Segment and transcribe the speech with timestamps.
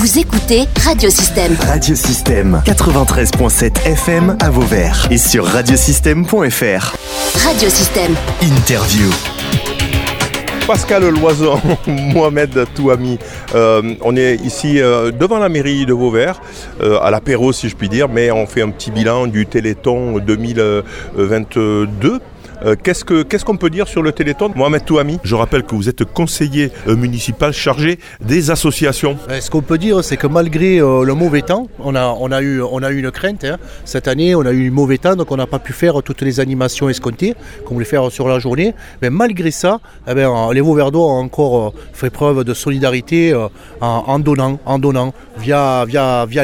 [0.00, 1.54] Vous écoutez Radiosystème.
[1.60, 6.96] Radiosystème 93.7 FM à Vauvert et sur radiosystème.fr.
[7.44, 8.14] Radiosystème.
[8.40, 9.10] Interview.
[10.66, 13.18] Pascal Loison, Mohamed Touami.
[13.54, 16.40] Euh, on est ici euh, devant la mairie de Vauvert,
[16.80, 20.18] euh, à l'apéro si je puis dire, mais on fait un petit bilan du Téléthon
[20.18, 22.20] 2022.
[22.64, 26.04] Euh, qu'est-ce qu'on peut dire sur le Téléthon Mohamed Touami, je rappelle que vous êtes
[26.04, 29.16] conseiller euh, municipal chargé des associations.
[29.40, 32.60] Ce qu'on peut dire, c'est que malgré euh, le mauvais temps, on a, eu,
[32.90, 33.44] une crainte.
[33.44, 33.56] hein.
[33.84, 36.40] Cette année, on a eu mauvais temps, donc on n'a pas pu faire toutes les
[36.40, 38.74] animations escomptées qu'on voulait faire sur la journée.
[39.00, 43.34] Mais malgré ça, eh euh, les ont encore fait preuve de solidarité
[43.80, 45.86] en, donnant, en donnant via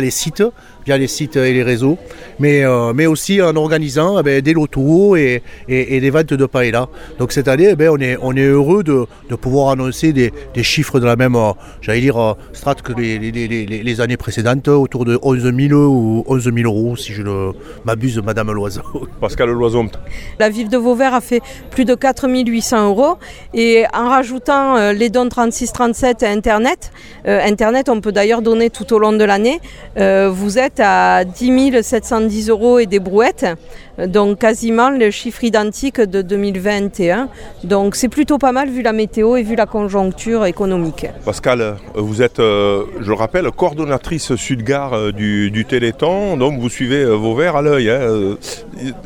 [0.00, 0.42] les sites
[0.86, 1.98] via les sites et les réseaux,
[2.38, 6.32] mais, euh, mais aussi en organisant eh ben, des lotos et, et, et des ventes
[6.32, 6.88] de paella.
[7.18, 10.32] Donc cette année, eh ben, on, est, on est heureux de, de pouvoir annoncer des,
[10.54, 11.50] des chiffres de la même, euh,
[11.80, 15.42] j'allais dire, euh, strate que les, les, les, les- les années précédentes, autour de 11
[15.54, 17.50] 000 ou 11 000 euros, si je ne
[17.84, 18.82] m'abuse, Madame Loiseau.
[19.20, 19.88] Pascal Loison,
[20.38, 21.40] La ville de Vauvert a fait
[21.70, 23.16] plus de 4 800 euros
[23.54, 26.92] et en rajoutant euh, les dons 36-37 à Internet,
[27.26, 29.60] euh, Internet on peut d'ailleurs donner tout au long de l'année,
[29.98, 33.46] euh, vous êtes à 10 710 euros et des brouettes,
[33.98, 37.28] donc quasiment le chiffre identique de 2021.
[37.64, 41.06] Donc c'est plutôt pas mal vu la météo et vu la conjoncture économique.
[41.24, 46.58] Pascal, euh, vous êtes, euh, je le rappelle, coordonnatrice Sud-Gare euh, du, du Téléthon, donc
[46.60, 47.90] vous suivez euh, Vauvert à l'œil.
[47.90, 48.36] hein.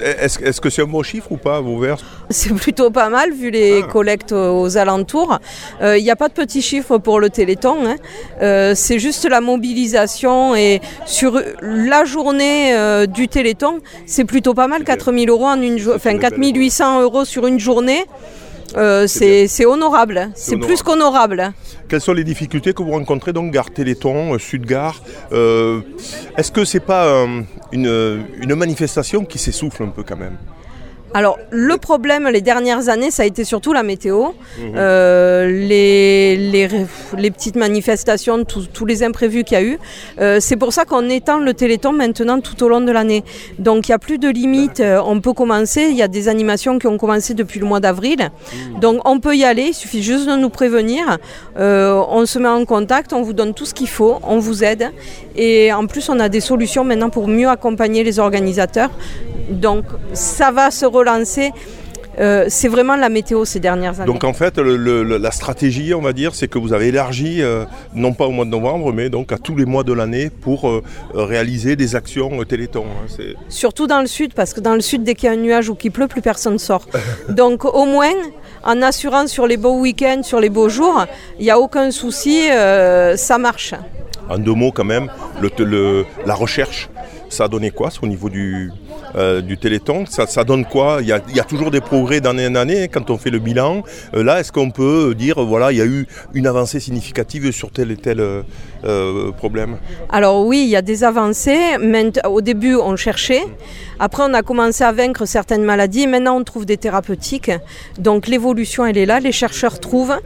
[0.00, 1.98] Est-ce que c'est un bon chiffre ou pas, Vauvert
[2.30, 3.86] C'est plutôt pas mal vu les Ah.
[3.90, 5.38] collectes aux alentours.
[5.82, 7.76] Euh, Il n'y a pas de petits chiffres pour le Téléthon.
[7.86, 7.96] hein.
[8.42, 14.66] Euh, c'est juste la mobilisation et sur la journée euh, du Téléthon, c'est plutôt pas
[14.66, 14.79] mal.
[14.84, 18.04] 4000 euros en une journée, enfin une belle 4800 euros sur une journée.
[18.76, 21.52] euh, c'est honorable, c'est plus qu'honorable.
[21.88, 25.80] Quelles sont les difficultés que vous rencontrez donc Gare Téléthon, euh, Sud-Gare Euh,
[26.36, 27.40] Est-ce que c'est pas euh,
[27.72, 30.36] une, une manifestation qui s'essouffle un peu quand même?
[31.12, 34.28] Alors, le problème les dernières années, ça a été surtout la météo.
[34.60, 36.68] Euh, les, les,
[37.16, 39.78] les petites manifestations, tous- tous les imprévus qu'il y a eu.
[40.20, 43.24] Euh, c'est pour ça qu'on étend le Téléthon maintenant tout au long de l'année.
[43.58, 44.80] Donc, il n'y a plus de limite.
[44.80, 45.88] Euh, On peut commencer.
[45.90, 48.30] Il y a des animations qui ont commencé depuis le mois d'avril.
[48.80, 49.66] Donc, on peut y aller.
[49.68, 51.18] Il suffit juste de nous prévenir.
[51.58, 53.12] Euh, on se met en contact.
[53.12, 54.18] On vous donne tout ce qu'il faut.
[54.22, 54.90] On vous aide.
[55.36, 58.90] Et en plus, on a des solutions maintenant pour mieux accompagner les organisateurs.
[59.50, 61.52] Donc, ça va se relancer.
[62.20, 64.12] Euh, c'est vraiment la météo ces dernières années.
[64.12, 67.64] Donc en fait, le- la stratégie, on va dire, c'est que vous avez élargi, euh,
[67.94, 70.68] non pas au mois de novembre, mais donc à tous les mois de l'année pour
[70.68, 70.82] euh,
[71.14, 72.84] réaliser des actions Téléthon.
[72.84, 73.22] hein.
[73.48, 75.68] Surtout dans le sud, parce que dans le sud, dès qu'il y a un nuage
[75.70, 76.86] ou qu'il pleut, plus personne sort.
[77.28, 78.12] Donc au moins,
[78.64, 81.06] en assurant sur les beaux week-ends, sur les beaux jours,
[81.38, 82.42] il n'y a aucun souci,
[83.16, 83.74] ça marche.
[84.28, 85.08] En deux mots quand même,
[85.40, 86.88] le- la recherche,
[87.28, 88.70] ça a donné quoi au niveau du,
[89.16, 90.98] euh, du Téléthon ça, donne quoi?
[91.00, 93.82] Il y, a, toujours des progrès d'année en année quand on fait le bilan.
[94.14, 97.70] Euh, là, est-ce qu'on peut dire, voilà, il y a eu une avancée significative sur
[97.70, 98.42] tel et tel euh,
[98.84, 99.78] euh, problème?
[100.08, 101.76] Alors oui, il y a des avancées.
[102.28, 103.44] Au début, on cherchait.
[104.02, 106.06] Après, on a commencé à vaincre certaines maladies.
[106.06, 107.50] Maintenant, on trouve des thérapeutiques.
[107.98, 109.20] Donc l'évolution, elle est là.
[109.20, 110.16] Les chercheurs trouvent.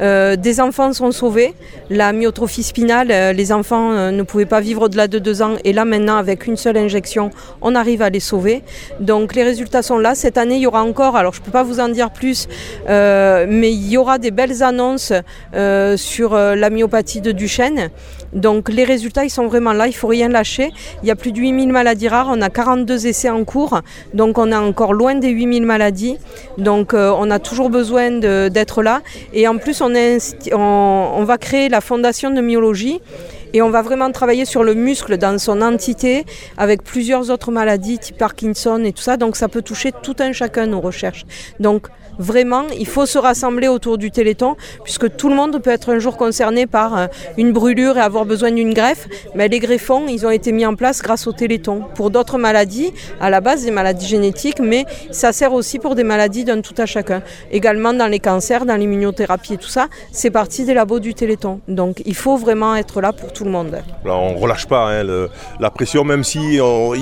[0.00, 1.52] Euh, des enfants sont sauvés.
[1.90, 5.56] La myotrophie spinale, euh, les enfants euh, ne pouvaient pas vivre au-delà de deux ans.
[5.64, 7.28] Et là, maintenant, avec une seule injection,
[7.60, 8.62] on arrive à les sauver.
[9.00, 10.14] Donc les résultats sont là.
[10.14, 12.48] Cette année, il y aura encore, alors je ne peux pas vous en dire plus,
[12.88, 15.12] mais il y aura des belles annonces
[15.96, 17.90] sur la myopathie de Duchenne.
[18.32, 20.70] Donc les résultats, ils sont vraiment là, il faut rien lâcher.
[21.02, 23.80] Il y a plus de 8000 maladies rares, on a 42 essais en cours,
[24.14, 26.16] donc on est encore loin des 8000 maladies.
[26.58, 28.10] Donc euh, on a toujours besoin
[28.56, 29.02] d'être là.
[29.34, 30.18] Et en plus, on, est
[30.52, 33.00] on- on va créer la fondation de myologie.
[33.52, 36.24] Et on va vraiment travailler sur le muscle dans son entité
[36.56, 39.16] avec plusieurs autres maladies type Parkinson et tout ça.
[39.16, 41.24] Donc ça peut toucher tout un chacun nos recherches.
[41.58, 41.88] Donc
[42.18, 45.98] vraiment, il faut se rassembler autour du Téléthon puisque tout le monde peut être un
[45.98, 47.06] jour concerné par euh,
[47.38, 49.08] une brûlure et avoir besoin d'une greffe.
[49.34, 51.84] Mais les greffons, ils ont été mis en place grâce au Téléthon.
[51.94, 56.04] Pour d'autres maladies, à la base des maladies génétiques, mais ça sert aussi pour des
[56.04, 57.22] maladies d'un tout à chacun.
[57.50, 61.60] Également dans les cancers, dans l'immunothérapie et tout ça, c'est parti des labos du Téléthon.
[61.68, 63.72] Donc il faut vraiment être là pour tout le monde.
[64.04, 66.92] Là, on relâche pas hein, le- la pression, même si on,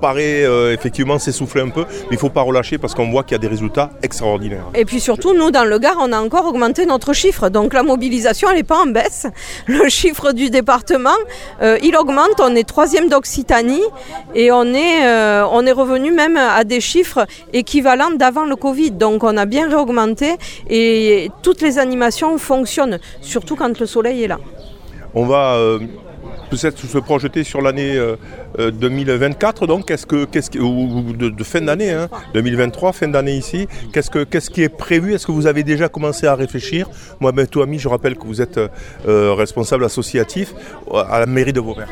[0.00, 3.32] paraît euh, effectivement s'essouffler un peu, mais il faut pas relâcher parce qu'on voit qu'il
[3.32, 4.66] y a des résultats extraordinaires.
[4.74, 7.48] Et puis surtout, nous, dans le Gard, on a encore augmenté notre chiffre.
[7.48, 9.26] Donc la mobilisation, elle n'est pas en baisse.
[9.66, 11.10] Le chiffre du département,
[11.62, 12.40] euh, il augmente.
[12.40, 13.82] On est troisième d'Occitanie
[14.34, 18.92] et on est, euh, on est revenu même à des chiffres équivalents d'avant le Covid.
[18.92, 20.36] Donc on a bien réaugmenté
[20.70, 24.38] et toutes les animations fonctionnent, surtout quand le soleil est là.
[25.14, 25.78] On va euh,
[26.50, 28.16] peut-être se projeter sur l'année euh,
[28.58, 33.66] 2024, donc qu'est-ce que, qu'est-ce que- ou, de, fin d'année, hein, 2023, fin d'année ici.
[33.92, 35.14] Qu'est-ce que, qu'est-ce qui est prévu?
[35.14, 36.88] Est-ce que vous avez déjà commencé à réfléchir?
[37.20, 40.54] Mohamed Touami, je rappelle que vous êtes euh, responsable associatif
[40.92, 41.88] euh, à la mairie de Vauvert.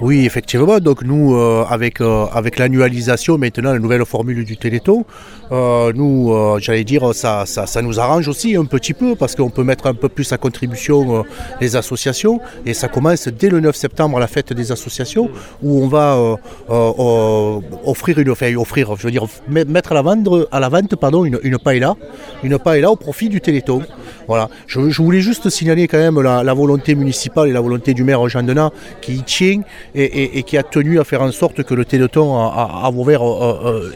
[0.00, 0.78] Oui, effectivement.
[0.80, 5.04] Donc nous, euh, avec, euh, avec l'annualisation, maintenant la nouvelle formule du Téléthon,
[5.52, 9.50] euh, nous, euh, j'allais dire, ça, ça, nous arrange aussi un petit peu parce qu'on
[9.50, 11.22] peut mettre un peu plus à contribution euh,
[11.60, 12.40] les associations.
[12.66, 15.30] Et ça commence dès le 9 septembre, la fête des associations,
[15.62, 16.34] où on va euh,
[16.70, 20.68] euh, euh, offrir une, offrir, je veux dire, met- mettre à la vente, à la
[20.68, 21.94] vente pardon, une, une paella,
[22.42, 23.82] une paella au profit du Téléthon.
[24.26, 24.48] Voilà.
[24.66, 28.42] Je, voulais juste signaler quand même la, volonté municipale et la volonté du maire Jean
[28.42, 28.70] Denat
[29.02, 29.60] qui y tient
[29.94, 33.22] et, qui a tenu à faire en sorte que le Téléthon à, à- Vauvert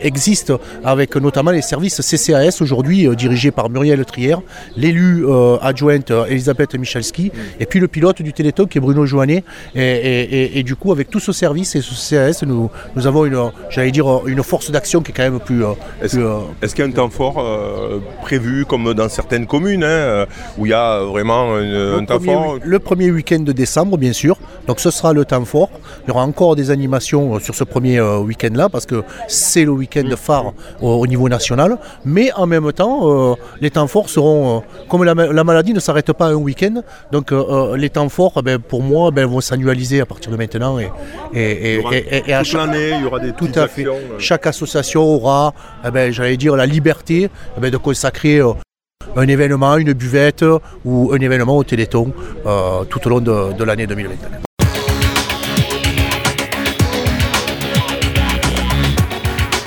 [0.02, 0.52] existe
[0.84, 4.36] avec notamment les services CCAS aujourd'hui dirigés par Muriel Trier,
[4.76, 5.24] l'élu
[5.62, 9.44] adjointe Elisabeth Michalski et puis le pilote du Téléthon qui est Bruno Joannet
[9.74, 11.80] et, et- et- et du coup avec tout ce service et
[12.46, 15.72] nous, nous avons une, j'allais dire une force d'action qui est quand même plus, euh,
[16.02, 19.84] Est-ce euh, est-ce qu'il y a un temps fort euh, prévu comme dans certaines communes
[19.84, 20.26] hein,
[20.56, 24.12] où il y a vraiment un, temps premier, fort le premier week-end de décembre, bien
[24.12, 24.36] sûr.
[24.66, 25.70] Donc ce sera le temps fort.
[26.04, 30.08] Il y aura encore des animations sur ce premier week-end-là parce que c'est le week-end
[30.16, 31.78] phare au, au niveau national.
[32.04, 36.12] Mais en même temps, les temps forts seront, comme la, ma- la maladie ne s'arrête
[36.12, 36.82] pas un week-end,
[37.12, 37.32] donc
[37.76, 40.78] les temps forts, ben, pour moi, ben, vont s'annualiser à partir de maintenant.
[40.78, 40.90] Et,
[41.34, 43.18] et, et- Il y aura et- et- et à Toute chaque- l'année, il y aura
[43.20, 43.82] des tout petites à fait.
[43.82, 43.94] actions.
[43.96, 44.18] euh.
[44.18, 45.54] Chaque association aura,
[45.86, 48.52] eh ben, j'allais dire, la liberté eh ben, de consacrer euh,
[49.16, 52.12] un événement, une buvette euh, ou un événement au Téléthon
[52.46, 54.42] euh, tout au long de, de l'année 2024.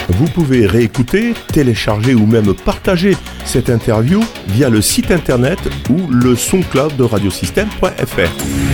[0.10, 5.60] Vous pouvez réécouter, télécharger ou même partager cette interview via le site internet
[5.90, 8.71] ou le soncloud de radiosystème.fr.